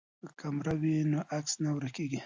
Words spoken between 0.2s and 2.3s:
که کیمره وي نو عکس نه ورکیږي.